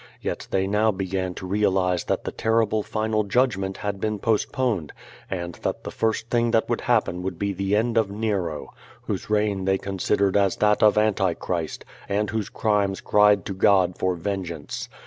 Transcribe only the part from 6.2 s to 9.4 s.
tiling that would happen would be the end of Nero, whose